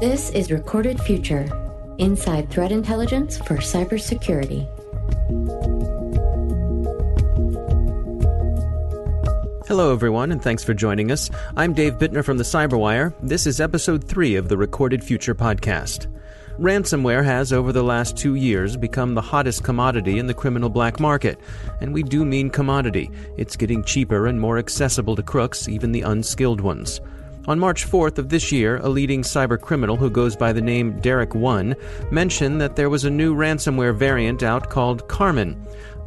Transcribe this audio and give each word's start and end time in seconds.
This 0.00 0.30
is 0.30 0.50
Recorded 0.50 0.98
Future 0.98 1.46
Inside 1.98 2.48
Threat 2.48 2.72
Intelligence 2.72 3.36
for 3.36 3.58
Cybersecurity. 3.58 4.66
Hello, 9.66 9.92
everyone, 9.92 10.32
and 10.32 10.42
thanks 10.42 10.64
for 10.64 10.72
joining 10.72 11.12
us. 11.12 11.28
I'm 11.54 11.74
Dave 11.74 11.98
Bittner 11.98 12.24
from 12.24 12.38
the 12.38 12.44
Cyberwire. 12.44 13.12
This 13.20 13.46
is 13.46 13.60
episode 13.60 14.02
three 14.02 14.36
of 14.36 14.48
the 14.48 14.56
Recorded 14.56 15.04
Future 15.04 15.34
podcast. 15.34 16.06
Ransomware 16.58 17.22
has, 17.22 17.52
over 17.52 17.70
the 17.70 17.84
last 17.84 18.16
two 18.16 18.36
years, 18.36 18.78
become 18.78 19.14
the 19.14 19.20
hottest 19.20 19.64
commodity 19.64 20.18
in 20.18 20.26
the 20.26 20.32
criminal 20.32 20.70
black 20.70 20.98
market. 20.98 21.38
And 21.82 21.92
we 21.92 22.02
do 22.02 22.24
mean 22.24 22.48
commodity. 22.48 23.10
It's 23.36 23.54
getting 23.54 23.84
cheaper 23.84 24.28
and 24.28 24.40
more 24.40 24.56
accessible 24.56 25.14
to 25.16 25.22
crooks, 25.22 25.68
even 25.68 25.92
the 25.92 26.02
unskilled 26.02 26.62
ones. 26.62 27.02
On 27.48 27.58
March 27.58 27.90
4th 27.90 28.18
of 28.18 28.28
this 28.28 28.52
year, 28.52 28.76
a 28.76 28.88
leading 28.88 29.22
cyber 29.22 29.58
criminal 29.58 29.96
who 29.96 30.10
goes 30.10 30.36
by 30.36 30.52
the 30.52 30.60
name 30.60 31.00
Dereck 31.00 31.34
One 31.34 31.74
mentioned 32.10 32.60
that 32.60 32.76
there 32.76 32.90
was 32.90 33.04
a 33.04 33.10
new 33.10 33.34
ransomware 33.34 33.96
variant 33.96 34.42
out 34.42 34.68
called 34.68 35.08
Karmen. 35.08 35.56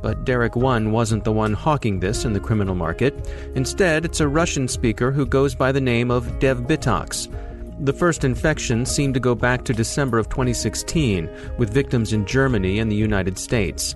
But 0.03 0.25
Dereck 0.25 0.55
One 0.55 0.91
wasn't 0.91 1.23
the 1.23 1.31
one 1.31 1.53
hawking 1.53 1.99
this 1.99 2.23
in 2.23 2.33
the 2.33 2.39
criminal 2.39 2.75
market. 2.75 3.15
Instead, 3.55 4.05
it's 4.05 4.19
a 4.19 4.27
Russian 4.27 4.67
speaker 4.67 5.11
who 5.11 5.25
goes 5.25 5.55
by 5.55 5.71
the 5.71 5.81
name 5.81 6.11
of 6.11 6.27
DevBitox. 6.39 7.33
The 7.79 7.93
first 7.93 8.23
infection 8.23 8.85
seemed 8.85 9.15
to 9.15 9.19
go 9.19 9.33
back 9.33 9.63
to 9.65 9.73
December 9.73 10.19
of 10.19 10.29
2016, 10.29 11.27
with 11.57 11.73
victims 11.73 12.13
in 12.13 12.27
Germany 12.27 12.77
and 12.77 12.91
the 12.91 12.95
United 12.95 13.39
States. 13.39 13.95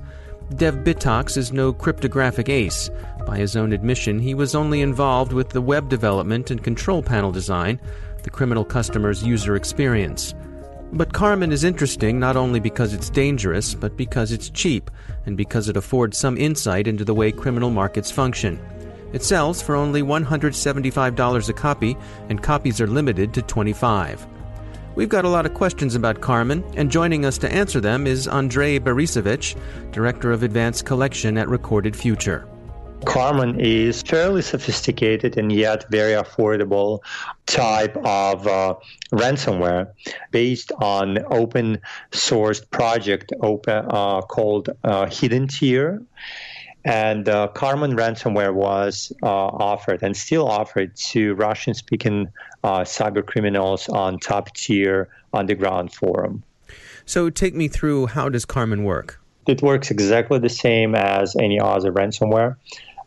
DevBitox 0.56 1.38
is 1.38 1.52
no 1.52 1.72
cryptographic 1.72 2.50
ace. 2.50 2.90
By 3.28 3.38
his 3.38 3.58
own 3.58 3.74
admission, 3.74 4.20
he 4.20 4.34
was 4.34 4.56
only 4.56 4.80
involved 4.80 5.34
with 5.34 5.50
the 5.50 5.60
web 5.62 5.90
development 5.90 6.50
and 6.50 6.64
control 6.64 7.04
panel 7.04 7.30
design, 7.30 7.78
the 8.24 8.30
criminal 8.30 8.64
customer's 8.64 9.22
user 9.22 9.58
experience. 9.58 10.34
But 10.94 11.12
Karmen 11.12 11.52
is 11.52 11.66
interesting 11.66 12.20
not 12.22 12.38
only 12.38 12.62
because 12.62 12.94
it's 12.94 13.10
dangerous, 13.10 13.76
but 13.76 13.98
because 13.98 14.32
it's 14.32 14.50
cheap, 14.50 14.90
and 15.26 15.36
because 15.36 15.68
it 15.68 15.76
affords 15.76 16.18
some 16.18 16.38
insight 16.38 16.88
into 16.88 17.04
the 17.04 17.14
way 17.14 17.34
criminal 17.34 17.70
markets 17.70 18.10
function. 18.10 18.58
It 19.12 19.24
sells 19.24 19.62
for 19.62 19.76
only 19.76 20.02
$175 20.02 21.50
a 21.50 21.54
copy, 21.54 21.98
and 22.30 22.42
copies 22.42 22.80
are 22.80 22.88
limited 22.88 23.34
to 23.34 23.42
25. 23.42 24.26
We've 24.96 25.10
got 25.10 25.26
a 25.26 25.30
lot 25.30 25.46
of 25.46 25.54
questions 25.54 25.96
about 25.96 26.22
Karmen, 26.22 26.64
and 26.78 26.90
joining 26.90 27.26
us 27.26 27.38
to 27.40 27.52
answer 27.52 27.82
them 27.82 28.08
is 28.08 28.30
Andrei 28.30 28.80
Barysevich, 28.80 29.58
Director 29.92 30.32
of 30.32 30.44
Advanced 30.44 30.86
Collection 30.86 31.38
at 31.38 31.50
Recorded 31.50 31.94
Future. 31.94 32.48
Karmen 33.06 33.60
is 33.60 34.02
fairly 34.02 34.42
sophisticated 34.42 35.38
and 35.38 35.52
yet 35.52 35.90
very 35.90 36.14
affordable 36.14 37.00
type 37.46 37.96
of 37.98 38.48
uh, 38.48 38.76
ransomware 39.12 39.92
based 40.32 40.72
on 40.82 41.20
open 41.32 41.80
sourced 42.12 42.70
project 42.70 43.32
open 43.42 43.86
uh, 43.90 44.22
called 44.22 44.70
uh, 44.84 45.06
Hidden 45.08 45.48
Tear. 45.48 46.02
and 46.86 47.28
uh, 47.30 47.50
ransomware 47.54 48.54
was 48.54 49.12
uh, 49.24 49.28
offered 49.28 50.04
and 50.04 50.16
still 50.16 50.48
offered 50.48 50.96
to 50.96 51.36
Russian 51.36 51.74
speaking 51.74 52.28
uh, 52.64 52.82
cyber 52.82 53.26
criminals 53.26 53.90
on 53.90 54.20
top 54.20 54.54
tier 54.54 55.10
underground 55.34 55.94
forum. 55.94 56.44
So 57.06 57.30
take 57.30 57.56
me 57.56 57.68
through 57.68 58.08
how 58.08 58.30
does 58.30 58.46
Karmen 58.46 58.84
work? 58.84 59.20
It 59.48 59.62
works 59.62 59.92
exactly 59.92 60.40
the 60.40 60.50
same 60.50 60.94
as 60.94 61.36
any 61.38 61.60
other 61.60 61.92
ransomware. 61.92 62.58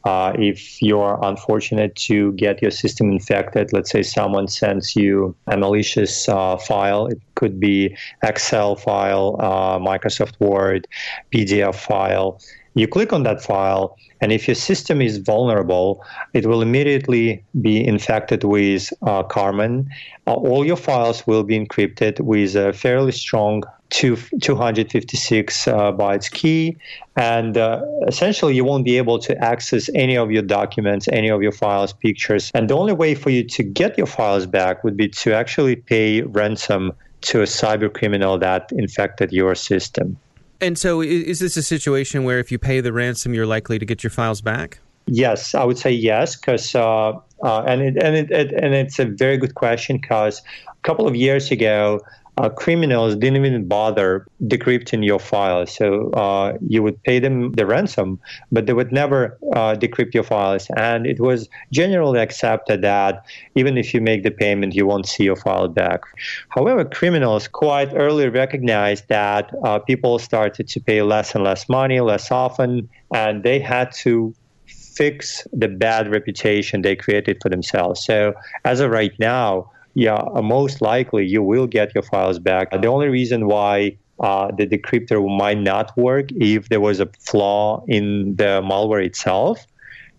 Uh, 0.04 0.32
if 0.38 0.80
you're 0.80 1.18
unfortunate 1.22 1.94
to 1.94 2.32
get 2.32 2.62
your 2.62 2.70
system 2.70 3.10
infected, 3.12 3.72
let's 3.72 3.90
say 3.90 4.02
someone 4.02 4.48
sends 4.48 4.96
you 4.96 5.36
a 5.46 5.56
malicious 5.56 6.28
uh, 6.28 6.56
file, 6.56 7.06
it 7.06 7.20
could 7.34 7.60
be 7.60 7.94
Excel 8.22 8.76
file, 8.76 9.36
uh, 9.40 9.78
Microsoft 9.78 10.40
Word, 10.40 10.86
PDF 11.32 11.74
file, 11.74 12.40
you 12.74 12.86
click 12.86 13.12
on 13.12 13.24
that 13.24 13.42
file, 13.42 13.96
and 14.20 14.30
if 14.30 14.46
your 14.46 14.54
system 14.54 15.02
is 15.02 15.18
vulnerable, 15.18 16.04
it 16.34 16.46
will 16.46 16.62
immediately 16.62 17.44
be 17.60 17.84
infected 17.84 18.44
with 18.44 18.92
uh, 19.02 19.24
Karmen. 19.24 19.86
Uh, 20.26 20.34
all 20.34 20.64
your 20.64 20.76
files 20.76 21.26
will 21.26 21.42
be 21.42 21.58
encrypted 21.58 22.20
with 22.20 22.54
a 22.54 22.72
fairly 22.72 23.12
strong 23.12 23.64
two, 23.90 24.16
256 24.40 25.68
uh, 25.68 25.92
bytes 25.92 26.30
key, 26.30 26.76
and 27.16 27.58
uh, 27.58 27.82
essentially 28.06 28.54
you 28.54 28.64
won't 28.64 28.84
be 28.84 28.96
able 28.96 29.18
to 29.18 29.36
access 29.44 29.90
any 29.94 30.16
of 30.16 30.30
your 30.30 30.42
documents, 30.42 31.08
any 31.08 31.28
of 31.28 31.42
your 31.42 31.52
files, 31.52 31.92
pictures. 31.92 32.50
And 32.54 32.70
the 32.70 32.76
only 32.76 32.92
way 32.92 33.14
for 33.14 33.30
you 33.30 33.44
to 33.44 33.62
get 33.62 33.98
your 33.98 34.06
files 34.06 34.46
back 34.46 34.82
would 34.84 34.96
be 34.96 35.08
to 35.08 35.34
actually 35.34 35.76
pay 35.76 36.22
ransom 36.22 36.92
to 37.22 37.40
a 37.40 37.44
cyber 37.44 37.92
criminal 37.92 38.38
that 38.38 38.70
infected 38.72 39.32
your 39.32 39.54
system. 39.54 40.16
And 40.60 40.78
so, 40.78 41.00
is 41.00 41.38
this 41.38 41.56
a 41.56 41.62
situation 41.62 42.24
where 42.24 42.38
if 42.38 42.52
you 42.52 42.58
pay 42.58 42.80
the 42.80 42.92
ransom, 42.92 43.34
you're 43.34 43.46
likely 43.46 43.78
to 43.78 43.86
get 43.86 44.02
your 44.02 44.10
files 44.10 44.40
back? 44.40 44.80
Yes, 45.06 45.54
I 45.54 45.64
would 45.64 45.78
say 45.78 45.90
yes, 45.90 46.36
because 46.36 46.74
uh, 46.74 47.12
uh, 47.42 47.62
and 47.66 47.80
it, 47.80 48.02
and 48.02 48.16
it, 48.16 48.30
it, 48.30 48.52
and 48.52 48.74
it's 48.74 48.98
a 48.98 49.06
very 49.06 49.38
good 49.38 49.54
question 49.54 49.96
because 49.96 50.42
a 50.68 50.82
couple 50.82 51.06
of 51.06 51.16
years 51.16 51.50
ago, 51.50 52.00
uh, 52.40 52.48
criminals 52.48 53.14
didn't 53.16 53.44
even 53.44 53.68
bother 53.68 54.26
decrypting 54.44 55.04
your 55.04 55.18
files. 55.18 55.74
So 55.74 56.10
uh, 56.12 56.56
you 56.66 56.82
would 56.82 57.02
pay 57.02 57.18
them 57.18 57.52
the 57.52 57.66
ransom, 57.66 58.18
but 58.50 58.66
they 58.66 58.72
would 58.72 58.92
never 58.92 59.38
uh, 59.54 59.74
decrypt 59.74 60.14
your 60.14 60.24
files. 60.24 60.66
And 60.76 61.06
it 61.06 61.20
was 61.20 61.48
generally 61.70 62.18
accepted 62.18 62.80
that 62.82 63.22
even 63.54 63.76
if 63.76 63.92
you 63.92 64.00
make 64.00 64.22
the 64.22 64.30
payment, 64.30 64.74
you 64.74 64.86
won't 64.86 65.06
see 65.06 65.24
your 65.24 65.36
file 65.36 65.68
back. 65.68 66.00
However, 66.48 66.84
criminals 66.84 67.46
quite 67.46 67.92
early 67.94 68.28
recognized 68.28 69.08
that 69.08 69.50
uh, 69.64 69.78
people 69.80 70.18
started 70.18 70.66
to 70.68 70.80
pay 70.80 71.02
less 71.02 71.34
and 71.34 71.44
less 71.44 71.68
money, 71.68 72.00
less 72.00 72.30
often, 72.30 72.88
and 73.14 73.42
they 73.42 73.58
had 73.58 73.92
to 74.04 74.34
fix 74.66 75.46
the 75.52 75.68
bad 75.68 76.10
reputation 76.10 76.82
they 76.82 76.96
created 76.96 77.38
for 77.42 77.48
themselves. 77.48 78.04
So 78.04 78.34
as 78.64 78.80
of 78.80 78.90
right 78.90 79.12
now, 79.18 79.69
yeah, 79.94 80.14
uh, 80.14 80.42
most 80.42 80.80
likely 80.80 81.26
you 81.26 81.42
will 81.42 81.66
get 81.66 81.94
your 81.94 82.02
files 82.02 82.38
back. 82.38 82.70
The 82.70 82.86
only 82.88 83.08
reason 83.08 83.46
why 83.46 83.96
uh, 84.20 84.50
the 84.56 84.66
decryptor 84.66 85.20
might 85.36 85.58
not 85.58 85.96
work 85.96 86.30
if 86.32 86.68
there 86.68 86.80
was 86.80 87.00
a 87.00 87.06
flaw 87.18 87.84
in 87.88 88.36
the 88.36 88.62
malware 88.62 89.04
itself. 89.04 89.66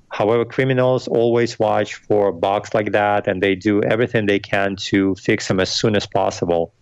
However, 0.09 0.43
criminals 0.43 1.07
always 1.07 1.57
watch 1.57 1.95
for 1.95 2.33
bugs 2.33 2.73
like 2.73 2.91
that 2.91 3.27
and 3.27 3.41
they 3.41 3.55
do 3.55 3.81
everything 3.83 4.25
they 4.25 4.39
can 4.39 4.75
to 4.77 5.15
fix 5.15 5.47
them 5.47 5.59
as 5.59 5.73
soon 5.73 5.95
as 5.95 6.05
possible. 6.05 6.73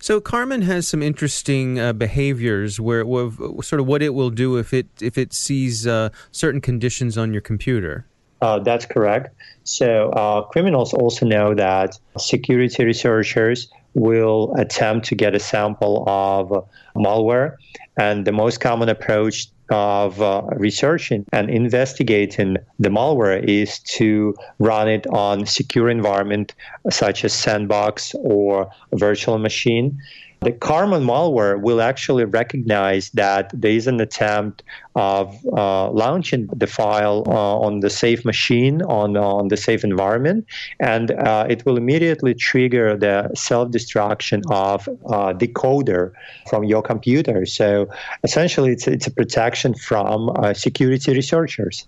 So 0.00 0.20
Karmen 0.20 0.62
has 0.62 0.86
some 0.86 1.02
interesting 1.02 1.78
uh, 1.78 1.92
behaviors 1.92 2.80
where, 2.80 3.04
where, 3.04 3.30
sort 3.62 3.80
of 3.80 3.86
what 3.86 4.00
it 4.00 4.14
will 4.14 4.30
do 4.30 4.56
if 4.56 4.72
it 4.72 4.86
if 5.02 5.18
it 5.18 5.32
sees 5.32 5.86
uh, 5.86 6.10
certain 6.30 6.60
conditions 6.60 7.18
on 7.18 7.32
your 7.32 7.42
computer. 7.42 8.06
Uh, 8.40 8.58
that's 8.60 8.86
correct. 8.86 9.34
So 9.64 10.10
uh, 10.10 10.42
criminals 10.42 10.94
also 10.94 11.26
know 11.26 11.54
that 11.54 11.98
security 12.18 12.84
researchers 12.84 13.68
will 13.94 14.54
attempt 14.56 15.06
to 15.06 15.14
get 15.14 15.34
a 15.34 15.40
sample 15.40 16.04
of 16.08 16.68
malware, 16.94 17.56
and 17.96 18.24
the 18.24 18.32
most 18.32 18.60
common 18.60 18.88
approach 18.88 19.48
of 19.70 20.22
uh, 20.22 20.42
researching 20.56 21.26
and 21.32 21.50
investigating 21.50 22.56
the 22.78 22.88
malware 22.88 23.42
is 23.42 23.80
to 23.80 24.34
run 24.58 24.88
it 24.88 25.06
on 25.08 25.44
secure 25.44 25.90
environment 25.90 26.54
such 26.90 27.24
as 27.24 27.34
sandbox 27.34 28.14
or 28.20 28.70
virtual 28.94 29.38
machine 29.38 30.00
the 30.40 30.52
Karmen 30.52 31.04
malware 31.04 31.60
will 31.60 31.82
actually 31.82 32.24
recognize 32.24 33.10
that 33.10 33.50
there 33.52 33.72
is 33.72 33.86
an 33.86 34.00
attempt 34.00 34.62
of 34.94 35.36
uh, 35.52 35.90
launching 35.90 36.46
the 36.46 36.66
file 36.66 37.24
uh, 37.26 37.58
on 37.58 37.80
the 37.80 37.90
safe 37.90 38.24
machine, 38.24 38.82
on, 38.82 39.16
on 39.16 39.48
the 39.48 39.56
safe 39.56 39.82
environment, 39.82 40.46
and 40.78 41.10
uh, 41.10 41.46
it 41.48 41.66
will 41.66 41.76
immediately 41.76 42.34
trigger 42.34 42.96
the 42.96 43.30
self 43.34 43.70
destruction 43.70 44.42
of 44.50 44.88
uh, 45.06 45.32
decoder 45.32 46.12
from 46.48 46.64
your 46.64 46.82
computer. 46.82 47.44
So 47.44 47.88
essentially, 48.22 48.72
it's, 48.72 48.86
it's 48.86 49.06
a 49.06 49.10
protection 49.12 49.74
from 49.74 50.30
uh, 50.30 50.54
security 50.54 51.12
researchers. 51.12 51.86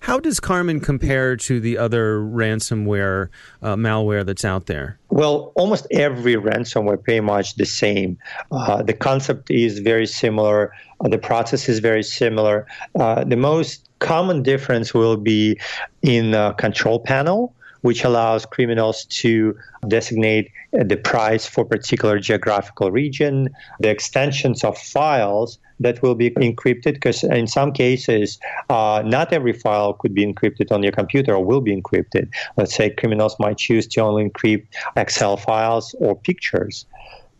How 0.00 0.18
does 0.18 0.40
Karmen 0.40 0.82
compare 0.82 1.36
to 1.36 1.60
the 1.60 1.78
other 1.78 2.18
ransomware 2.18 3.28
uh, 3.62 3.76
malware 3.76 4.24
that's 4.24 4.44
out 4.44 4.66
there? 4.66 4.98
Well, 5.10 5.52
almost 5.54 5.86
every 5.90 6.36
ransomware 6.36 7.02
pretty 7.02 7.20
much 7.20 7.56
the 7.56 7.66
same. 7.66 8.18
Uh, 8.50 8.82
the 8.82 8.94
concept 8.94 9.50
is 9.50 9.78
very 9.78 10.06
similar. 10.06 10.72
Uh, 11.00 11.08
the 11.08 11.18
process 11.18 11.68
is 11.68 11.78
very 11.80 12.02
similar. 12.02 12.66
Uh, 12.98 13.24
the 13.24 13.36
most 13.36 13.88
common 13.98 14.42
difference 14.42 14.92
will 14.92 15.16
be 15.16 15.58
in 16.02 16.32
the 16.32 16.52
control 16.58 16.98
panel 16.98 17.54
which 17.82 18.04
allows 18.04 18.46
criminals 18.46 19.04
to 19.06 19.56
designate 19.88 20.50
the 20.72 20.96
price 20.96 21.46
for 21.46 21.64
particular 21.64 22.18
geographical 22.18 22.90
region, 22.90 23.48
the 23.80 23.90
extensions 23.90 24.64
of 24.64 24.78
files 24.78 25.58
that 25.82 26.02
will 26.02 26.14
be 26.14 26.30
encrypted 26.30 26.94
because 26.94 27.24
in 27.24 27.46
some 27.46 27.72
cases 27.72 28.38
uh, 28.70 29.02
not 29.04 29.32
every 29.32 29.52
file 29.52 29.92
could 29.94 30.14
be 30.14 30.24
encrypted 30.24 30.72
on 30.72 30.82
your 30.82 30.92
computer 30.92 31.34
or 31.34 31.44
will 31.44 31.60
be 31.60 31.74
encrypted. 31.74 32.28
Let's 32.56 32.74
say 32.74 32.90
criminals 32.90 33.36
might 33.38 33.58
choose 33.58 33.86
to 33.88 34.00
only 34.00 34.28
encrypt 34.28 34.66
excel 34.96 35.36
files 35.36 35.94
or 35.98 36.16
pictures. 36.16 36.86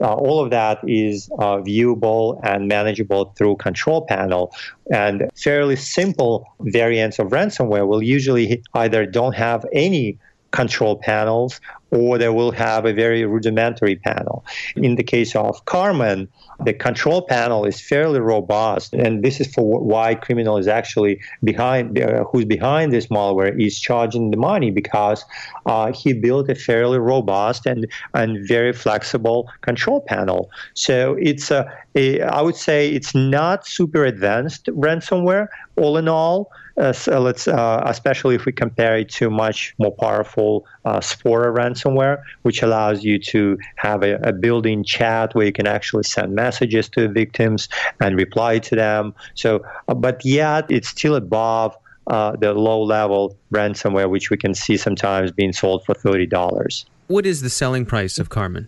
Uh, 0.00 0.14
all 0.14 0.42
of 0.42 0.50
that 0.50 0.80
is 0.88 1.30
uh, 1.38 1.58
viewable 1.58 2.40
and 2.42 2.66
manageable 2.66 3.32
through 3.36 3.54
control 3.56 4.04
panel 4.04 4.52
and 4.90 5.30
fairly 5.36 5.76
simple 5.76 6.44
variants 6.60 7.20
of 7.20 7.28
ransomware 7.28 7.86
will 7.86 8.02
usually 8.02 8.60
either 8.74 9.06
don't 9.06 9.34
have 9.34 9.64
any 9.72 10.18
control 10.52 10.96
panels 10.96 11.60
or 11.92 12.16
they 12.16 12.28
will 12.30 12.52
have 12.52 12.86
a 12.86 12.92
very 12.92 13.24
rudimentary 13.26 13.96
panel. 13.96 14.44
In 14.76 14.94
the 14.96 15.02
case 15.02 15.36
of 15.36 15.62
Karmen, 15.66 16.26
the 16.64 16.72
control 16.72 17.22
panel 17.26 17.66
is 17.66 17.80
fairly 17.80 18.20
robust, 18.20 18.94
and 18.94 19.22
this 19.22 19.40
is 19.40 19.52
for 19.52 19.80
why 19.80 20.14
criminal 20.14 20.56
is 20.56 20.68
actually 20.68 21.20
behind, 21.44 21.98
uh, 21.98 22.24
who's 22.24 22.46
behind 22.46 22.92
this 22.92 23.08
malware 23.08 23.54
is 23.60 23.78
charging 23.78 24.30
the 24.30 24.36
money 24.38 24.70
because 24.70 25.24
uh, 25.66 25.92
he 25.92 26.14
built 26.14 26.48
a 26.48 26.54
fairly 26.54 26.98
robust 26.98 27.66
and 27.66 27.86
and 28.14 28.46
very 28.46 28.72
flexible 28.72 29.50
control 29.60 30.00
panel. 30.00 30.50
So 30.74 31.16
it's 31.20 31.50
a, 31.50 31.70
a 31.94 32.22
I 32.22 32.40
would 32.40 32.56
say 32.56 32.90
it's 32.90 33.14
not 33.14 33.66
super 33.66 34.04
advanced 34.04 34.66
ransomware 34.66 35.48
all 35.76 35.96
in 35.98 36.08
all. 36.08 36.50
Uh, 36.76 36.92
so 36.92 37.20
let's, 37.20 37.46
uh, 37.46 37.82
especially 37.84 38.34
if 38.34 38.46
we 38.46 38.52
compare 38.52 38.96
it 38.96 39.08
to 39.10 39.28
much 39.28 39.74
more 39.78 39.94
powerful 39.94 40.64
uh, 40.84 41.00
Spora 41.00 41.54
ransomware, 41.54 42.22
which 42.42 42.62
allows 42.62 43.04
you 43.04 43.18
to 43.18 43.58
have 43.76 44.02
a, 44.02 44.14
a 44.22 44.32
built-in 44.32 44.82
chat 44.82 45.34
where 45.34 45.46
you 45.46 45.52
can 45.52 45.66
actually 45.66 46.02
send 46.02 46.34
messages 46.34 46.88
to 46.88 47.08
victims 47.08 47.68
and 48.00 48.16
reply 48.16 48.58
to 48.58 48.74
them. 48.74 49.14
So, 49.34 49.64
uh, 49.88 49.94
but 49.94 50.24
yet 50.24 50.70
it's 50.70 50.88
still 50.88 51.14
above 51.14 51.76
uh, 52.06 52.36
the 52.36 52.54
low-level 52.54 53.36
ransomware, 53.52 54.08
which 54.08 54.30
we 54.30 54.36
can 54.36 54.54
see 54.54 54.76
sometimes 54.76 55.30
being 55.30 55.52
sold 55.52 55.84
for 55.84 55.94
thirty 55.94 56.26
dollars. 56.26 56.86
What 57.06 57.26
is 57.26 57.42
the 57.42 57.50
selling 57.50 57.84
price 57.84 58.18
of 58.18 58.28
Karmen? 58.28 58.66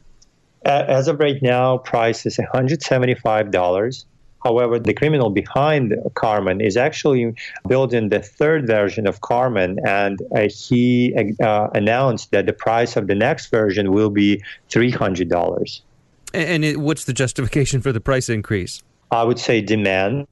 As 0.66 1.08
of 1.08 1.18
right 1.18 1.42
now, 1.42 1.78
price 1.78 2.26
is 2.26 2.38
one 2.38 2.48
hundred 2.52 2.82
seventy-five 2.82 3.50
dollars. 3.50 4.06
However, 4.44 4.78
the 4.78 4.92
criminal 4.92 5.30
behind 5.30 5.94
Karmen 6.12 6.62
is 6.62 6.76
actually 6.76 7.34
building 7.66 8.10
the 8.10 8.20
third 8.20 8.66
version 8.66 9.06
of 9.06 9.22
Karmen, 9.22 9.78
and 9.86 10.20
uh, 10.36 10.48
he 10.50 11.14
uh, 11.42 11.68
announced 11.74 12.30
that 12.32 12.44
the 12.44 12.52
price 12.52 12.96
of 12.96 13.06
the 13.06 13.14
next 13.14 13.50
version 13.50 13.90
will 13.90 14.10
be 14.10 14.42
$300. 14.68 15.80
And 16.34 16.64
it, 16.64 16.78
what's 16.78 17.06
the 17.06 17.14
justification 17.14 17.80
for 17.80 17.90
the 17.90 18.00
price 18.00 18.28
increase? 18.28 18.82
I 19.10 19.22
would 19.22 19.38
say 19.38 19.62
demand. 19.62 20.26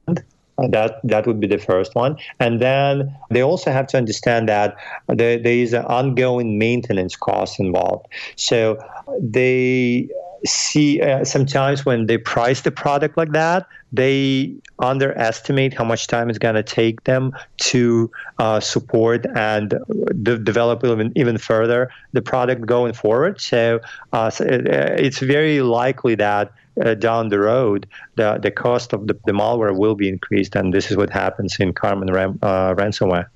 Uh, 0.59 0.67
that 0.67 0.99
that 1.03 1.25
would 1.25 1.39
be 1.39 1.47
the 1.47 1.57
first 1.57 1.95
one, 1.95 2.15
and 2.39 2.61
then 2.61 3.11
they 3.31 3.41
also 3.41 3.71
have 3.71 3.87
to 3.87 3.97
understand 3.97 4.47
that 4.47 4.75
there, 5.07 5.39
there 5.39 5.55
is 5.55 5.73
an 5.73 5.83
ongoing 5.85 6.59
maintenance 6.59 7.15
cost 7.15 7.59
involved. 7.59 8.05
So 8.35 8.77
they 9.19 10.09
see 10.45 11.01
uh, 11.01 11.23
sometimes 11.23 11.85
when 11.85 12.07
they 12.07 12.17
price 12.17 12.61
the 12.61 12.71
product 12.71 13.17
like 13.17 13.31
that, 13.31 13.65
they 13.91 14.55
underestimate 14.79 15.73
how 15.73 15.83
much 15.83 16.07
time 16.07 16.29
it's 16.29 16.39
going 16.39 16.55
to 16.55 16.63
take 16.63 17.03
them 17.03 17.31
to 17.57 18.09
uh, 18.39 18.59
support 18.59 19.25
and 19.35 19.75
de- 20.23 20.39
develop 20.39 20.83
even, 20.83 21.11
even 21.15 21.37
further 21.37 21.89
the 22.11 22.21
product 22.21 22.65
going 22.65 22.93
forward. 22.93 23.39
So, 23.39 23.79
uh, 24.11 24.29
so 24.29 24.45
it, 24.45 24.67
uh, 24.67 24.95
it's 24.97 25.19
very 25.19 25.61
likely 25.61 26.15
that 26.15 26.51
uh, 26.83 26.95
down 26.95 27.29
the 27.29 27.39
road, 27.39 27.87
the, 28.15 28.39
the 28.41 28.51
cost 28.51 28.93
of 28.93 29.07
the, 29.07 29.17
the, 29.25 29.31
malware 29.31 29.77
will 29.77 29.95
be 29.95 30.09
increased, 30.09 30.55
and 30.55 30.73
this 30.73 30.89
is 30.89 30.97
what 30.97 31.11
happens 31.11 31.57
in 31.59 31.71
Karmen 31.73 32.11
ram, 32.11 32.39
uh, 32.41 32.73
ransomware. 32.73 33.27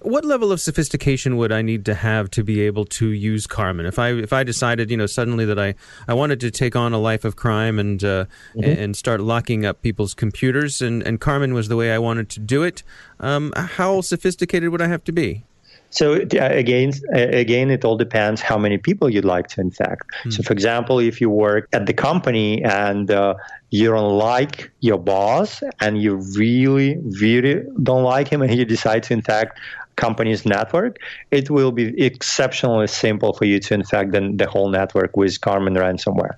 What 0.00 0.24
level 0.24 0.52
of 0.52 0.60
sophistication 0.60 1.36
would 1.38 1.50
I 1.50 1.62
need 1.62 1.84
to 1.86 1.94
have 1.94 2.30
to 2.30 2.44
be 2.44 2.60
able 2.60 2.84
to 2.84 3.08
use 3.08 3.46
Karmen? 3.46 3.86
If 3.86 3.98
I 3.98 4.10
if 4.10 4.32
I 4.32 4.44
decided, 4.44 4.90
you 4.90 4.96
know, 4.96 5.06
suddenly 5.06 5.44
that 5.44 5.58
I, 5.58 5.74
I 6.06 6.14
wanted 6.14 6.40
to 6.40 6.50
take 6.50 6.76
on 6.76 6.92
a 6.92 6.98
life 6.98 7.24
of 7.24 7.34
crime 7.34 7.78
and 7.78 8.02
uh, 8.04 8.26
mm-hmm. 8.54 8.64
and 8.64 8.96
start 8.96 9.20
locking 9.20 9.66
up 9.66 9.82
people's 9.82 10.14
computers, 10.14 10.80
and, 10.80 11.02
and 11.02 11.20
Karmen 11.20 11.52
was 11.52 11.68
the 11.68 11.76
way 11.76 11.92
I 11.92 11.98
wanted 11.98 12.28
to 12.30 12.40
do 12.40 12.62
it, 12.62 12.82
um, 13.18 13.52
how 13.56 14.00
sophisticated 14.00 14.70
would 14.70 14.80
I 14.80 14.86
have 14.86 15.02
to 15.04 15.12
be? 15.12 15.44
So 15.90 16.12
again, 16.12 16.92
again, 17.12 17.70
it 17.70 17.82
all 17.82 17.96
depends 17.96 18.42
how 18.42 18.58
many 18.58 18.76
people 18.76 19.08
you'd 19.08 19.24
like 19.24 19.48
to 19.48 19.60
infect. 19.62 20.02
Mm. 20.24 20.34
So, 20.34 20.42
for 20.42 20.52
example, 20.52 20.98
if 20.98 21.18
you 21.18 21.30
work 21.30 21.66
at 21.72 21.86
the 21.86 21.94
company 21.94 22.62
and 22.62 23.10
uh, 23.10 23.34
you 23.70 23.90
don't 23.90 24.18
like 24.18 24.70
your 24.80 24.98
boss 24.98 25.62
and 25.80 26.00
you 26.00 26.16
really, 26.36 26.98
really 27.20 27.62
don't 27.82 28.04
like 28.04 28.28
him, 28.28 28.42
and 28.42 28.54
you 28.54 28.66
decide 28.66 29.02
to 29.04 29.14
infect 29.14 29.58
company's 29.98 30.46
network, 30.46 30.96
it 31.30 31.50
will 31.50 31.72
be 31.72 31.86
exceptionally 32.02 32.86
simple 32.86 33.32
for 33.34 33.44
you 33.44 33.58
to 33.66 33.74
infect 33.74 34.12
the, 34.12 34.32
the 34.34 34.48
whole 34.48 34.70
network 34.70 35.16
with 35.16 35.40
Karmen 35.40 35.76
ransomware. 35.76 36.34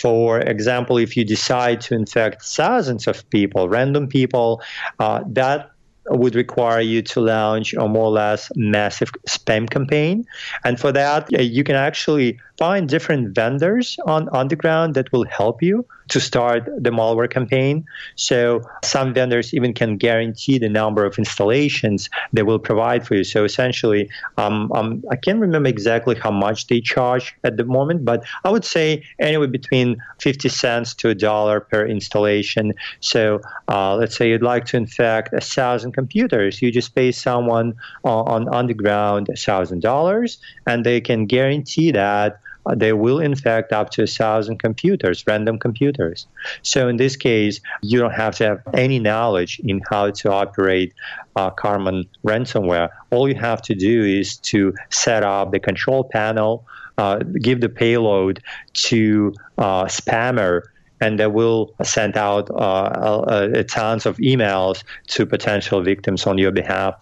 For 0.00 0.40
example, 0.40 0.98
if 0.98 1.16
you 1.16 1.24
decide 1.24 1.80
to 1.86 1.94
infect 1.94 2.44
thousands 2.44 3.08
of 3.08 3.28
people, 3.30 3.68
random 3.68 4.06
people, 4.06 4.62
uh, 5.00 5.24
that 5.26 5.72
would 6.10 6.34
require 6.34 6.80
you 6.80 7.00
to 7.00 7.20
launch 7.20 7.74
a 7.74 7.88
more 7.88 8.06
or 8.06 8.10
less 8.10 8.50
massive 8.56 9.10
spam 9.28 9.70
campaign. 9.70 10.24
And 10.64 10.78
for 10.78 10.90
that, 10.92 11.32
uh, 11.32 11.42
you 11.42 11.62
can 11.64 11.76
actually 11.76 12.38
find 12.58 12.88
different 12.88 13.34
vendors 13.34 13.96
on, 14.06 14.28
on 14.30 14.48
the 14.48 14.56
ground 14.56 14.94
that 14.94 15.12
will 15.12 15.26
help 15.26 15.62
you 15.62 15.86
to 16.12 16.20
start 16.20 16.68
the 16.78 16.90
malware 16.90 17.30
campaign. 17.30 17.86
So 18.16 18.62
some 18.84 19.14
vendors 19.14 19.54
even 19.54 19.72
can 19.72 19.96
guarantee 19.96 20.58
the 20.58 20.68
number 20.68 21.06
of 21.06 21.18
installations 21.18 22.10
they 22.34 22.42
will 22.42 22.58
provide 22.58 23.06
for 23.06 23.14
you. 23.14 23.24
So 23.24 23.44
essentially, 23.44 24.10
um, 24.36 24.70
um, 24.72 25.02
I 25.10 25.16
can't 25.16 25.40
remember 25.40 25.70
exactly 25.70 26.14
how 26.14 26.30
much 26.30 26.66
they 26.66 26.82
charge 26.82 27.34
at 27.44 27.56
the 27.56 27.64
moment, 27.64 28.04
but 28.04 28.24
I 28.44 28.50
would 28.50 28.66
say 28.66 29.02
anywhere 29.18 29.48
between 29.48 29.96
50 30.20 30.50
cents 30.50 30.94
to 30.96 31.08
a 31.08 31.14
dollar 31.14 31.60
per 31.60 31.86
installation. 31.86 32.74
So 33.00 33.40
uh, 33.68 33.96
let's 33.96 34.14
say 34.14 34.28
you'd 34.28 34.42
like 34.42 34.66
to 34.66 34.76
infect 34.76 35.32
a 35.32 35.40
thousand 35.40 35.92
computers, 35.92 36.60
you 36.60 36.70
just 36.70 36.94
pay 36.94 37.10
someone 37.10 37.74
on 38.04 38.66
the 38.66 38.74
a 39.30 39.36
thousand 39.36 39.80
dollars, 39.80 40.38
and 40.66 40.84
they 40.84 41.00
can 41.00 41.24
guarantee 41.24 41.90
that 41.92 42.38
they 42.76 42.92
will 42.92 43.18
infect 43.18 43.72
up 43.72 43.90
to 43.90 44.02
a 44.02 44.06
thousand 44.06 44.58
computers, 44.58 45.24
random 45.26 45.58
computers. 45.58 46.26
So 46.62 46.88
in 46.88 46.96
this 46.96 47.16
case, 47.16 47.60
you 47.82 47.98
don't 47.98 48.12
have 48.14 48.36
to 48.36 48.44
have 48.44 48.62
any 48.74 48.98
knowledge 48.98 49.60
in 49.64 49.80
how 49.90 50.10
to 50.10 50.30
operate 50.30 50.92
uh, 51.36 51.50
Karmen 51.50 52.08
ransomware. 52.26 52.88
All 53.10 53.28
you 53.28 53.34
have 53.34 53.62
to 53.62 53.74
do 53.74 54.04
is 54.04 54.38
to 54.38 54.74
set 54.90 55.22
up 55.22 55.52
the 55.52 55.60
control 55.60 56.04
panel, 56.04 56.64
uh, 56.98 57.18
give 57.40 57.60
the 57.60 57.68
payload 57.68 58.40
to 58.74 59.34
uh, 59.58 59.84
spammer 59.84 60.62
and 61.00 61.18
they 61.18 61.26
will 61.26 61.74
send 61.82 62.16
out 62.16 62.48
uh, 62.50 62.54
uh, 62.54 63.62
tons 63.64 64.06
of 64.06 64.16
emails 64.18 64.84
to 65.08 65.26
potential 65.26 65.82
victims 65.82 66.28
on 66.28 66.38
your 66.38 66.52
behalf. 66.52 66.94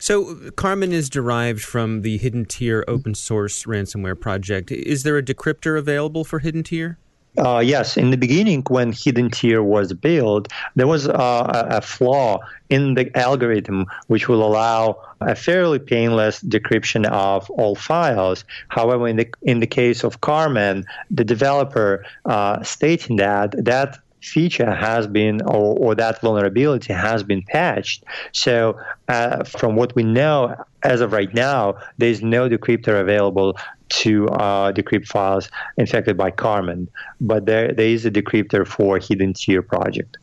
So, 0.00 0.34
Karmen 0.52 0.92
is 0.92 1.10
derived 1.10 1.62
from 1.62 2.00
the 2.00 2.16
Hidden 2.16 2.46
Tear 2.46 2.88
open 2.88 3.14
source 3.14 3.64
ransomware 3.64 4.18
project. 4.18 4.72
Is 4.72 5.02
there 5.02 5.18
a 5.18 5.22
decryptor 5.22 5.78
available 5.78 6.24
for 6.24 6.38
Hidden 6.38 6.62
Tear? 6.62 6.96
Uh, 7.36 7.58
yes, 7.58 7.98
in 7.98 8.10
the 8.10 8.16
beginning, 8.16 8.62
when 8.68 8.92
Hidden 8.92 9.30
Tear 9.30 9.62
was 9.62 9.92
built, 9.92 10.48
there 10.74 10.86
was 10.86 11.06
uh, 11.06 11.66
a 11.70 11.82
flaw 11.82 12.38
in 12.70 12.94
the 12.94 13.14
algorithm 13.16 13.84
which 14.06 14.26
will 14.26 14.42
allow 14.42 15.00
a 15.20 15.34
fairly 15.34 15.78
painless 15.78 16.42
decryption 16.42 17.06
of 17.06 17.48
all 17.50 17.74
files. 17.74 18.44
However, 18.68 19.06
in 19.06 19.16
the 19.16 19.28
in 19.42 19.60
the 19.60 19.66
case 19.66 20.02
of 20.02 20.22
Karmen, 20.22 20.84
the 21.10 21.24
developer 21.24 22.04
uh, 22.24 22.62
stating 22.62 23.16
that 23.16 23.54
that 23.64 23.98
feature 24.20 24.72
has 24.72 25.06
been 25.06 25.42
or, 25.42 25.76
or 25.78 25.94
that 25.94 26.20
vulnerability 26.20 26.92
has 26.92 27.22
been 27.22 27.42
patched. 27.42 28.04
So, 28.32 28.78
uh, 29.08 29.44
from 29.44 29.76
what 29.76 29.94
we 29.94 30.02
know 30.02 30.54
as 30.82 31.00
of 31.00 31.12
right 31.12 31.32
now, 31.34 31.76
there's 31.98 32.22
no 32.22 32.48
decryptor 32.48 33.00
available 33.00 33.56
to 33.90 34.28
uh, 34.28 34.72
decrypt 34.72 35.06
files 35.06 35.48
infected 35.76 36.16
by 36.16 36.30
Karmen, 36.30 36.88
but 37.20 37.46
there, 37.46 37.72
there 37.72 37.88
is 37.88 38.06
a 38.06 38.10
decryptor 38.10 38.66
for 38.66 38.98
Hidden 38.98 39.34
Tear 39.34 39.62
project. 39.62 40.16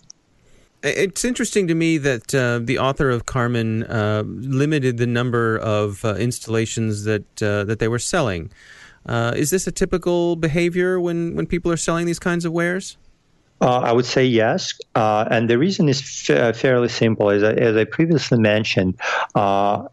It's 0.84 1.26
interesting 1.26 1.68
to 1.68 1.76
me 1.76 1.98
that 1.98 2.34
uh, 2.34 2.60
the 2.64 2.78
author 2.78 3.10
of 3.10 3.26
Karmen 3.26 3.90
uh, 3.90 4.24
limited 4.26 4.98
the 4.98 5.08
number 5.08 5.58
of 5.58 6.06
uh, 6.06 6.16
installations 6.16 7.04
that 7.04 7.42
uh, 7.42 7.64
that 7.66 7.80
they 7.80 7.88
were 7.88 8.00
selling. 8.00 8.52
Uh, 9.06 9.34
is 9.36 9.50
this 9.50 9.66
a 9.68 9.72
typical 9.72 10.36
behavior 10.36 11.00
when, 11.00 11.36
when 11.36 11.48
people 11.48 11.72
are 11.72 11.78
selling 11.78 12.06
these 12.06 12.20
kinds 12.20 12.46
of 12.46 12.52
wares? 12.52 12.98
Uh, 13.60 13.80
I 13.80 13.92
would 13.92 14.06
say 14.06 14.24
yes, 14.24 14.74
uh, 14.94 15.26
and 15.32 15.50
the 15.50 15.58
reason 15.58 15.90
is 15.90 16.00
fa- 16.02 16.54
fairly 16.54 16.90
simple. 16.90 17.32
As 17.32 17.44
I, 17.44 17.54
as 17.54 17.76
I 17.76 17.86
previously 17.86 18.38
mentioned, 18.40 19.00
uh, 19.34 19.84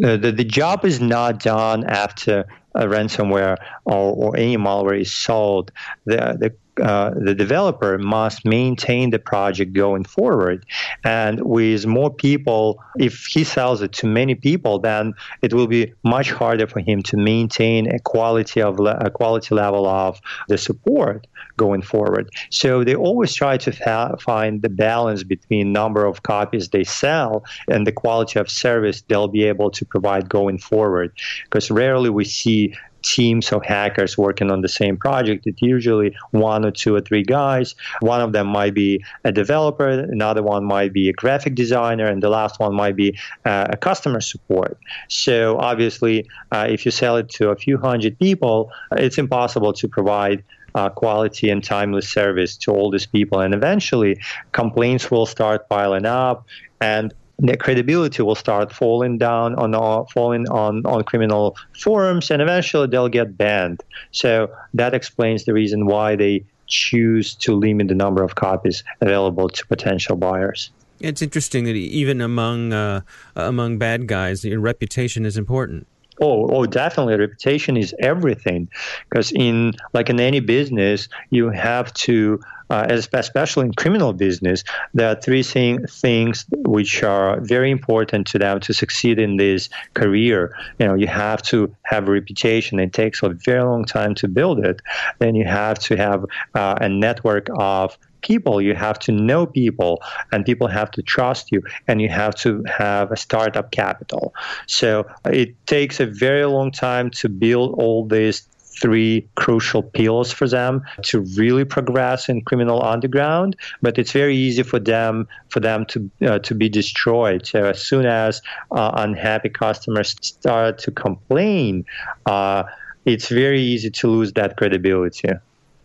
the, 0.00 0.32
the 0.34 0.44
job 0.44 0.84
is 0.84 1.00
not 1.00 1.40
done 1.40 1.84
after 1.84 2.44
a 2.74 2.86
ransomware 2.86 3.56
or, 3.84 4.14
or 4.14 4.36
any 4.36 4.56
malware 4.56 5.00
is 5.00 5.12
sold. 5.12 5.72
The, 6.04 6.36
the 6.38 6.54
uh, 6.82 7.10
the 7.16 7.34
developer 7.34 7.98
must 7.98 8.44
maintain 8.44 9.10
the 9.10 9.18
project 9.18 9.72
going 9.72 10.04
forward. 10.04 10.66
And 11.04 11.40
with 11.40 11.86
more 11.86 12.12
people, 12.12 12.82
if 12.98 13.26
he 13.26 13.44
sells 13.44 13.82
it 13.82 13.92
to 13.94 14.06
many 14.06 14.34
people, 14.34 14.78
then 14.78 15.14
it 15.42 15.54
will 15.54 15.66
be 15.66 15.92
much 16.02 16.30
harder 16.30 16.66
for 16.66 16.80
him 16.80 17.02
to 17.04 17.16
maintain 17.16 17.92
a 17.92 17.98
quality 17.98 18.60
of 18.60 18.78
a 18.80 19.10
quality 19.10 19.54
level 19.54 19.86
of 19.86 20.20
the 20.48 20.58
support 20.58 21.26
going 21.56 21.82
forward. 21.82 22.28
So 22.50 22.82
they 22.82 22.94
always 22.94 23.34
try 23.34 23.56
to 23.58 23.72
fa- 23.72 24.16
find 24.20 24.62
the 24.62 24.68
balance 24.68 25.22
between 25.22 25.72
number 25.72 26.04
of 26.04 26.22
copies 26.22 26.70
they 26.70 26.84
sell 26.84 27.44
and 27.68 27.86
the 27.86 27.92
quality 27.92 28.38
of 28.40 28.50
service 28.50 29.02
they'll 29.02 29.28
be 29.28 29.44
able 29.44 29.70
to 29.70 29.84
provide 29.84 30.28
going 30.28 30.58
forward. 30.58 31.12
Because 31.44 31.70
rarely 31.70 32.10
we 32.10 32.24
see 32.24 32.74
teams 33.04 33.52
of 33.52 33.64
hackers 33.64 34.18
working 34.18 34.50
on 34.50 34.62
the 34.62 34.68
same 34.68 34.96
project. 34.96 35.46
It's 35.46 35.62
usually 35.62 36.16
one 36.32 36.64
or 36.64 36.70
two 36.70 36.94
or 36.94 37.00
three 37.00 37.22
guys. 37.22 37.74
One 38.00 38.20
of 38.20 38.32
them 38.32 38.46
might 38.46 38.74
be 38.74 39.04
a 39.24 39.30
developer, 39.30 39.88
another 39.88 40.42
one 40.42 40.64
might 40.64 40.92
be 40.92 41.08
a 41.08 41.12
graphic 41.12 41.54
designer, 41.54 42.06
and 42.06 42.22
the 42.22 42.30
last 42.30 42.58
one 42.58 42.74
might 42.74 42.96
be 42.96 43.16
uh, 43.44 43.66
a 43.70 43.76
customer 43.76 44.20
support. 44.20 44.78
So 45.08 45.58
obviously, 45.58 46.26
uh, 46.50 46.66
if 46.68 46.84
you 46.84 46.90
sell 46.90 47.16
it 47.16 47.28
to 47.30 47.50
a 47.50 47.56
few 47.56 47.78
hundred 47.78 48.18
people, 48.18 48.72
it's 48.92 49.18
impossible 49.18 49.72
to 49.74 49.86
provide 49.86 50.42
uh, 50.74 50.88
quality 50.88 51.50
and 51.50 51.62
timely 51.62 52.02
service 52.02 52.56
to 52.56 52.72
all 52.72 52.90
these 52.90 53.06
people. 53.06 53.40
And 53.40 53.54
eventually, 53.54 54.20
complaints 54.52 55.10
will 55.10 55.26
start 55.26 55.68
piling 55.68 56.06
up, 56.06 56.46
and 56.80 57.14
their 57.38 57.56
credibility 57.56 58.22
will 58.22 58.34
start 58.34 58.72
falling 58.72 59.18
down 59.18 59.54
on 59.56 59.74
uh, 59.74 60.04
falling 60.12 60.48
on, 60.48 60.84
on 60.86 61.02
criminal 61.04 61.56
forums 61.80 62.30
and 62.30 62.40
eventually 62.40 62.86
they'll 62.86 63.08
get 63.08 63.36
banned. 63.36 63.82
So 64.12 64.50
that 64.74 64.94
explains 64.94 65.44
the 65.44 65.52
reason 65.52 65.86
why 65.86 66.16
they 66.16 66.44
choose 66.66 67.34
to 67.34 67.54
limit 67.54 67.88
the 67.88 67.94
number 67.94 68.22
of 68.22 68.36
copies 68.36 68.84
available 69.00 69.48
to 69.48 69.66
potential 69.66 70.16
buyers. 70.16 70.70
It's 71.00 71.20
interesting 71.20 71.64
that 71.64 71.76
even 71.76 72.20
among 72.20 72.72
uh, 72.72 73.02
among 73.36 73.78
bad 73.78 74.06
guys 74.06 74.44
your 74.44 74.60
reputation 74.60 75.26
is 75.26 75.36
important 75.36 75.86
Oh, 76.20 76.48
oh, 76.48 76.66
definitely. 76.66 77.16
Reputation 77.16 77.76
is 77.76 77.94
everything, 77.98 78.68
because 79.08 79.32
in 79.32 79.72
like 79.92 80.10
in 80.10 80.20
any 80.20 80.40
business, 80.40 81.08
you 81.30 81.50
have 81.50 81.92
to, 81.94 82.40
uh, 82.70 82.86
especially 82.88 83.66
in 83.66 83.74
criminal 83.74 84.12
business, 84.12 84.62
there 84.94 85.08
are 85.08 85.20
three 85.20 85.42
thing, 85.42 85.84
things 85.86 86.46
which 86.50 87.02
are 87.02 87.40
very 87.40 87.70
important 87.70 88.28
to 88.28 88.38
them 88.38 88.60
to 88.60 88.72
succeed 88.72 89.18
in 89.18 89.38
this 89.38 89.68
career. 89.94 90.54
You 90.78 90.86
know, 90.86 90.94
you 90.94 91.08
have 91.08 91.42
to 91.42 91.74
have 91.82 92.08
a 92.08 92.12
reputation. 92.12 92.78
It 92.78 92.92
takes 92.92 93.22
a 93.22 93.30
very 93.30 93.64
long 93.64 93.84
time 93.84 94.14
to 94.16 94.28
build 94.28 94.64
it. 94.64 94.80
Then 95.18 95.34
you 95.34 95.44
have 95.44 95.80
to 95.80 95.96
have 95.96 96.24
uh, 96.54 96.76
a 96.80 96.88
network 96.88 97.48
of 97.58 97.98
people. 98.24 98.60
You 98.60 98.74
have 98.74 98.98
to 99.00 99.12
know 99.12 99.46
people, 99.46 100.02
and 100.32 100.44
people 100.44 100.66
have 100.66 100.90
to 100.92 101.02
trust 101.02 101.52
you, 101.52 101.62
and 101.86 102.00
you 102.02 102.08
have 102.08 102.34
to 102.36 102.64
have 102.66 103.12
a 103.12 103.16
startup 103.16 103.70
capital. 103.70 104.34
So 104.66 105.06
it 105.26 105.54
takes 105.66 106.00
a 106.00 106.06
very 106.06 106.44
long 106.46 106.72
time 106.72 107.10
to 107.20 107.28
build 107.28 107.78
all 107.78 108.06
these 108.06 108.48
three 108.80 109.28
crucial 109.36 109.82
pillars 109.82 110.32
for 110.32 110.48
them 110.48 110.82
to 111.02 111.20
really 111.36 111.64
progress 111.64 112.28
in 112.28 112.42
criminal 112.42 112.82
underground 112.82 113.56
but 113.82 113.98
it's 113.98 114.12
very 114.12 114.36
easy 114.36 114.62
for 114.62 114.80
them 114.80 115.28
for 115.48 115.60
them 115.60 115.86
to 115.86 116.10
uh, 116.26 116.38
to 116.40 116.54
be 116.54 116.68
destroyed 116.68 117.46
so 117.46 117.64
as 117.64 117.80
soon 117.80 118.04
as 118.04 118.42
uh, 118.72 118.90
unhappy 118.94 119.48
customers 119.48 120.16
start 120.20 120.78
to 120.78 120.90
complain 120.90 121.84
uh, 122.26 122.64
it's 123.04 123.28
very 123.28 123.60
easy 123.60 123.90
to 123.90 124.08
lose 124.08 124.32
that 124.32 124.56
credibility 124.56 125.28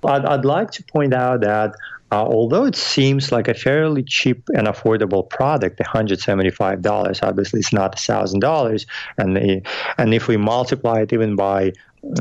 I'd, 0.03 0.25
I'd 0.25 0.45
like 0.45 0.71
to 0.71 0.83
point 0.83 1.13
out 1.13 1.41
that 1.41 1.75
uh, 2.11 2.23
although 2.23 2.65
it 2.65 2.75
seems 2.75 3.31
like 3.31 3.47
a 3.47 3.53
fairly 3.53 4.03
cheap 4.03 4.49
and 4.49 4.67
affordable 4.67 5.29
product, 5.29 5.79
$175, 5.79 7.23
obviously 7.23 7.59
it's 7.59 7.73
not 7.73 7.95
$1,000. 7.95 8.85
And, 9.17 9.65
and 9.97 10.13
if 10.13 10.27
we 10.27 10.37
multiply 10.37 11.01
it 11.01 11.13
even 11.13 11.35
by 11.35 11.73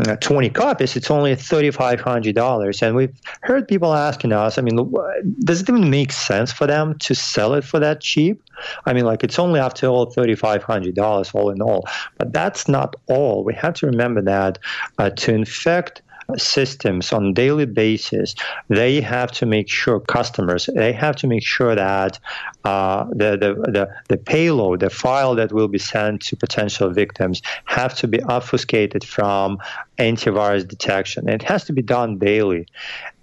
uh, 0.07 0.17
20 0.17 0.51
copies, 0.51 0.97
it's 0.97 1.11
only 1.11 1.35
$3,500. 1.35 2.83
And 2.83 2.97
we've 2.97 3.15
heard 3.43 3.67
people 3.67 3.95
asking 3.95 4.33
us, 4.33 4.59
I 4.59 4.63
mean, 4.63 4.93
does 5.41 5.63
it 5.63 5.69
even 5.69 5.89
make 5.89 6.13
sense 6.13 6.53
for 6.53 6.67
them 6.67 6.99
to 6.99 7.15
sell 7.15 7.55
it 7.55 7.65
for 7.65 7.79
that 7.79 8.01
cheap? 8.01 8.43
I 8.85 8.93
mean, 8.93 9.05
like, 9.05 9.25
it's 9.25 9.39
only 9.39 9.61
after 9.61 9.87
all 9.87 10.13
$3,500 10.13 11.35
all 11.35 11.51
in 11.51 11.63
all. 11.63 11.89
But 12.19 12.33
that's 12.33 12.69
not 12.69 12.97
all. 13.07 13.45
We 13.45 13.55
have 13.55 13.75
to 13.75 13.87
remember 13.87 14.21
that 14.23 14.59
uh, 14.99 15.11
to 15.11 15.33
infect 15.33 16.03
systems 16.37 17.13
on 17.13 17.33
daily 17.33 17.65
basis, 17.65 18.35
they 18.69 19.01
have 19.01 19.33
to 19.33 19.47
make 19.47 19.69
sure 19.69 19.99
customers, 20.01 20.69
they 20.75 20.93
have 20.93 21.17
to 21.17 21.27
make 21.27 21.43
sure 21.47 21.75
that 21.75 22.19
uh, 22.65 23.05
the, 23.11 23.31
the, 23.37 23.55
the, 23.71 23.89
the 24.09 24.19
payload, 24.19 24.81
the 24.81 24.91
file 24.91 25.35
that 25.35 25.53
will 25.53 25.69
be 25.69 25.79
sent 25.79 26.21
to 26.21 26.37
potential 26.37 26.91
victims 26.91 27.41
have 27.65 27.95
to 27.95 28.07
be 28.07 28.23
obfuscated 28.25 29.05
from 29.05 29.59
antivirus 29.99 30.69
detection. 30.69 31.29
It 31.29 31.43
has 31.43 31.65
to 31.65 31.73
be 31.73 31.83
done 31.83 32.19
daily. 32.19 32.67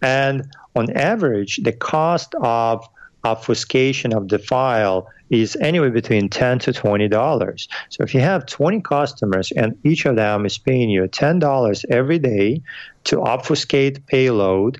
And 0.01 0.51
on 0.75 0.91
average, 0.91 1.57
the 1.57 1.73
cost 1.73 2.33
of 2.41 2.87
obfuscation 3.25 4.13
of 4.13 4.29
the 4.29 4.39
file 4.39 5.07
is 5.29 5.57
anywhere 5.57 5.89
between 5.89 6.29
10 6.29 6.59
to 6.59 6.73
20 6.73 7.07
dollars. 7.07 7.67
So 7.89 8.03
if 8.03 8.13
you 8.13 8.21
have 8.21 8.45
20 8.45 8.81
customers 8.81 9.51
and 9.51 9.75
each 9.83 10.05
of 10.05 10.15
them 10.15 10.45
is 10.45 10.57
paying 10.57 10.89
you 10.89 11.07
10 11.07 11.39
dollars 11.39 11.83
every 11.89 12.19
day 12.19 12.61
to 13.05 13.21
obfuscate 13.21 14.05
payload 14.05 14.79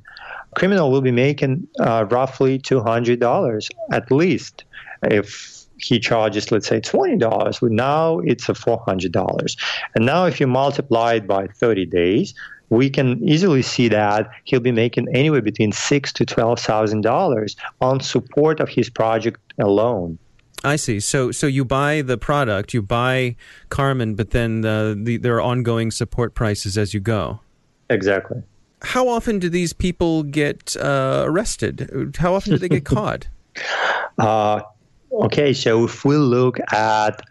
criminal 0.55 0.89
will 0.89 1.01
be 1.01 1.11
making 1.11 1.67
uh, 1.79 2.05
roughly 2.09 2.57
$200 2.57 3.69
at 3.91 4.11
least. 4.11 4.63
If 5.03 5.65
he 5.77 5.99
charges 5.99 6.51
let's 6.51 6.67
say 6.67 6.79
$20 6.79 7.61
well, 7.61 7.71
now 7.71 8.19
it's 8.19 8.47
a 8.47 8.53
$400 8.53 9.57
and 9.93 10.05
now 10.05 10.25
if 10.25 10.39
you 10.39 10.47
multiply 10.47 11.15
it 11.15 11.27
by 11.27 11.47
30 11.47 11.85
days 11.85 12.33
we 12.69 12.89
can 12.89 13.23
easily 13.27 13.61
see 13.61 13.87
that 13.89 14.29
he'll 14.43 14.59
be 14.59 14.71
making 14.71 15.07
anywhere 15.13 15.41
between 15.41 15.71
six 15.71 16.11
to 16.13 16.25
twelve 16.25 16.59
thousand 16.59 17.01
dollars 17.01 17.55
on 17.81 17.99
support 17.99 18.59
of 18.59 18.69
his 18.69 18.89
project 18.89 19.39
alone. 19.59 20.17
I 20.63 20.77
see. 20.77 20.99
So, 20.99 21.31
so 21.31 21.45
you 21.45 21.63
buy 21.63 22.01
the 22.01 22.17
product, 22.17 22.73
you 22.73 22.81
buy 22.81 23.35
Karmen, 23.69 24.15
but 24.15 24.31
then 24.31 24.65
uh, 24.65 24.95
the, 24.97 25.17
there 25.17 25.35
are 25.35 25.41
ongoing 25.41 25.91
support 25.91 26.33
prices 26.33 26.75
as 26.77 26.93
you 26.93 26.99
go. 26.99 27.39
Exactly. 27.89 28.41
How 28.81 29.07
often 29.07 29.39
do 29.39 29.47
these 29.47 29.73
people 29.73 30.23
get 30.23 30.75
uh, 30.77 31.23
arrested? 31.25 32.15
How 32.17 32.33
often 32.33 32.53
do 32.53 32.57
they 32.57 32.69
get 32.69 32.85
caught? 32.95 33.27
Uh, 34.17 34.61
okay, 35.11 35.53
so 35.53 35.85
if 35.85 36.03
we 36.03 36.15
look 36.15 36.59
at 36.73 37.21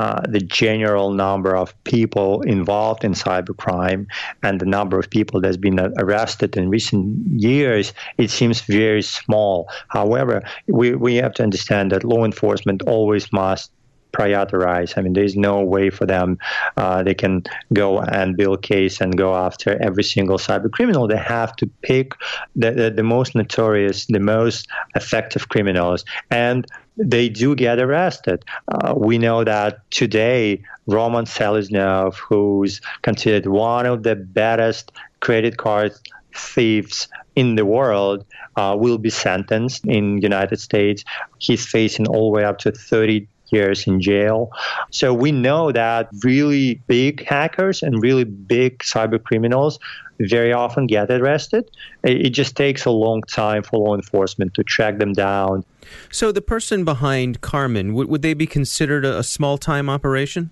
uh, 0.00 0.22
the 0.36 0.40
general 0.40 1.10
number 1.12 1.54
of 1.54 1.74
people 1.84 2.40
involved 2.56 3.04
in 3.04 3.12
cybercrime 3.12 4.06
and 4.42 4.58
the 4.58 4.64
number 4.64 4.98
of 4.98 5.10
people 5.10 5.42
that's 5.42 5.58
been 5.58 5.78
arrested 5.98 6.56
in 6.56 6.70
recent 6.70 7.04
years, 7.38 7.92
it 8.16 8.30
seems 8.30 8.62
very 8.62 9.02
small. 9.02 9.68
However, 9.88 10.42
we, 10.68 10.94
we 10.94 11.16
have 11.16 11.34
to 11.34 11.42
understand 11.42 11.92
that 11.92 12.02
law 12.02 12.24
enforcement 12.24 12.80
always 12.86 13.30
must 13.30 13.72
prioritize. 14.12 14.96
I 14.96 15.02
mean, 15.02 15.12
there's 15.12 15.36
no 15.36 15.60
way 15.60 15.90
for 15.90 16.06
them. 16.06 16.38
Uh, 16.78 17.02
they 17.02 17.14
can 17.14 17.42
go 17.72 18.00
and 18.00 18.38
build 18.38 18.62
case 18.62 19.02
and 19.02 19.16
go 19.18 19.34
after 19.34 19.80
every 19.82 20.02
single 20.02 20.38
cyber 20.38 20.70
criminal. 20.70 21.08
They 21.08 21.18
have 21.18 21.54
to 21.56 21.66
pick 21.82 22.12
the, 22.56 22.70
the, 22.72 22.90
the 22.90 23.02
most 23.02 23.34
notorious, 23.34 24.06
the 24.06 24.18
most 24.18 24.66
effective 24.94 25.50
criminals, 25.50 26.04
and 26.30 26.66
they 27.02 27.28
do 27.28 27.54
get 27.54 27.78
arrested. 27.78 28.44
Uh, 28.68 28.94
we 28.96 29.18
know 29.18 29.42
that 29.44 29.90
today, 29.90 30.62
Roman 30.86 31.24
Seleznov, 31.24 32.14
who's 32.16 32.80
considered 33.02 33.46
one 33.46 33.86
of 33.86 34.02
the 34.02 34.16
baddest 34.16 34.92
credit 35.20 35.56
card 35.56 35.92
thieves 36.34 37.08
in 37.34 37.54
the 37.54 37.64
world, 37.64 38.24
uh, 38.56 38.76
will 38.78 38.98
be 38.98 39.10
sentenced 39.10 39.86
in 39.86 40.20
United 40.20 40.60
States. 40.60 41.04
He's 41.38 41.66
facing 41.66 42.06
all 42.06 42.30
the 42.30 42.36
way 42.36 42.44
up 42.44 42.58
to 42.58 42.72
30 42.72 43.26
years 43.52 43.86
in 43.86 44.00
jail. 44.00 44.50
So 44.90 45.12
we 45.14 45.32
know 45.32 45.72
that 45.72 46.08
really 46.24 46.82
big 46.86 47.24
hackers 47.26 47.82
and 47.82 48.02
really 48.02 48.24
big 48.24 48.78
cyber 48.78 49.22
criminals 49.22 49.78
very 50.20 50.52
often 50.52 50.86
get 50.86 51.10
arrested. 51.10 51.70
It 52.04 52.30
just 52.30 52.56
takes 52.56 52.84
a 52.84 52.90
long 52.90 53.22
time 53.22 53.62
for 53.62 53.78
law 53.78 53.94
enforcement 53.94 54.54
to 54.54 54.64
track 54.64 54.98
them 54.98 55.12
down. 55.14 55.64
So 56.10 56.30
the 56.30 56.42
person 56.42 56.84
behind 56.84 57.40
Karmen, 57.40 57.94
would, 57.94 58.08
would 58.08 58.22
they 58.22 58.34
be 58.34 58.46
considered 58.46 59.04
a, 59.04 59.18
a 59.18 59.22
small 59.22 59.56
time 59.56 59.88
operation? 59.88 60.50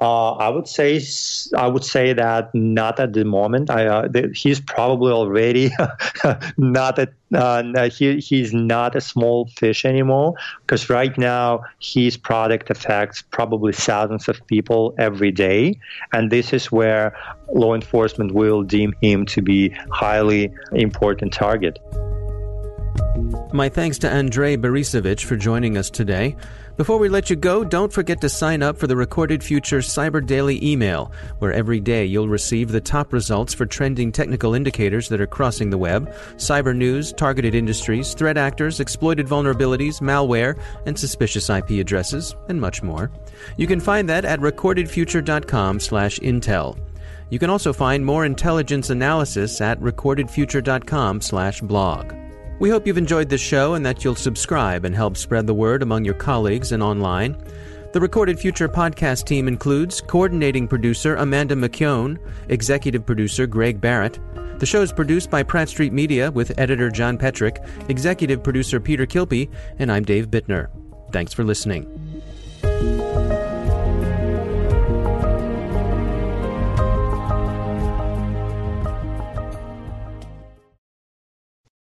Uh, 0.00 0.32
I 0.32 0.48
would 0.48 0.66
say 0.66 1.00
I 1.56 1.68
would 1.68 1.84
say 1.84 2.12
that 2.12 2.54
not 2.54 2.98
at 2.98 3.12
the 3.12 3.24
moment. 3.24 3.70
I, 3.70 3.86
uh, 3.86 4.08
he's 4.34 4.60
probably 4.60 5.12
already 5.12 5.70
not 6.58 6.98
at 6.98 7.12
uh, 7.32 7.88
he, 7.88 8.18
he's 8.18 8.52
not 8.52 8.96
a 8.96 9.00
small 9.00 9.46
fish 9.56 9.84
anymore 9.84 10.34
because 10.62 10.90
right 10.90 11.16
now 11.16 11.62
his 11.80 12.16
product 12.16 12.70
affects 12.70 13.22
probably 13.22 13.72
thousands 13.72 14.28
of 14.28 14.44
people 14.46 14.94
every 14.98 15.32
day, 15.32 15.78
and 16.12 16.30
this 16.30 16.52
is 16.52 16.70
where 16.72 17.16
law 17.52 17.74
enforcement 17.74 18.34
will 18.34 18.62
deem 18.62 18.92
him 19.00 19.24
to 19.26 19.42
be 19.42 19.70
highly 19.90 20.52
important 20.72 21.32
target. 21.32 21.78
My 23.52 23.68
thanks 23.68 23.98
to 23.98 24.10
Andrei 24.10 24.56
Barysevich 24.56 25.24
for 25.24 25.36
joining 25.36 25.76
us 25.76 25.88
today. 25.88 26.34
Before 26.76 26.98
we 26.98 27.08
let 27.08 27.30
you 27.30 27.36
go, 27.36 27.62
don't 27.62 27.92
forget 27.92 28.20
to 28.22 28.28
sign 28.28 28.60
up 28.60 28.76
for 28.76 28.88
the 28.88 28.96
Recorded 28.96 29.44
Future 29.44 29.78
Cyber 29.78 30.26
Daily 30.26 30.58
email, 30.64 31.12
where 31.38 31.52
every 31.52 31.78
day 31.78 32.04
you'll 32.04 32.28
receive 32.28 32.72
the 32.72 32.80
top 32.80 33.12
results 33.12 33.54
for 33.54 33.66
trending 33.66 34.10
technical 34.10 34.54
indicators 34.54 35.08
that 35.08 35.20
are 35.20 35.28
crossing 35.28 35.70
the 35.70 35.78
web, 35.78 36.12
cyber 36.34 36.74
news, 36.74 37.12
targeted 37.12 37.54
industries, 37.54 38.14
threat 38.14 38.36
actors, 38.36 38.80
exploited 38.80 39.28
vulnerabilities, 39.28 40.00
malware, 40.00 40.58
and 40.84 40.98
suspicious 40.98 41.48
IP 41.48 41.78
addresses, 41.78 42.34
and 42.48 42.60
much 42.60 42.82
more. 42.82 43.12
You 43.56 43.68
can 43.68 43.78
find 43.78 44.08
that 44.08 44.24
at 44.24 44.40
recordedfuture.com/intel. 44.40 46.78
You 47.30 47.38
can 47.38 47.50
also 47.50 47.72
find 47.72 48.04
more 48.04 48.24
intelligence 48.24 48.90
analysis 48.90 49.60
at 49.60 49.80
recordedfuture.com/blog. 49.80 52.23
We 52.60 52.70
hope 52.70 52.86
you've 52.86 52.98
enjoyed 52.98 53.28
this 53.28 53.40
show 53.40 53.74
and 53.74 53.84
that 53.84 54.04
you'll 54.04 54.14
subscribe 54.14 54.84
and 54.84 54.94
help 54.94 55.16
spread 55.16 55.46
the 55.46 55.54
word 55.54 55.82
among 55.82 56.04
your 56.04 56.14
colleagues 56.14 56.70
and 56.70 56.82
online. 56.82 57.36
The 57.92 58.00
Recorded 58.00 58.38
Future 58.38 58.68
podcast 58.68 59.24
team 59.24 59.48
includes 59.48 60.00
coordinating 60.00 60.68
producer 60.68 61.16
Amanda 61.16 61.56
McKeown, 61.56 62.18
executive 62.48 63.04
producer 63.04 63.46
Greg 63.46 63.80
Barrett. 63.80 64.18
The 64.58 64.66
show 64.66 64.82
is 64.82 64.92
produced 64.92 65.30
by 65.30 65.42
Pratt 65.42 65.68
Street 65.68 65.92
Media 65.92 66.30
with 66.30 66.58
editor 66.58 66.90
John 66.90 67.18
Petrick, 67.18 67.58
executive 67.88 68.42
producer 68.42 68.78
Peter 68.80 69.06
Kilpe, 69.06 69.50
and 69.78 69.90
I'm 69.90 70.04
Dave 70.04 70.28
Bittner. 70.28 70.68
Thanks 71.12 71.32
for 71.32 71.44
listening. 71.44 71.93